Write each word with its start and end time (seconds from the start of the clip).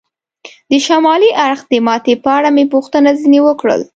د 0.71 0.71
شمالي 0.85 1.31
اړخ 1.45 1.59
د 1.71 1.73
ماتې 1.87 2.13
په 2.23 2.29
اړه 2.37 2.49
مې 2.55 2.65
پوښتنه 2.73 3.09
ځنې 3.21 3.39
وکړل. 3.47 3.81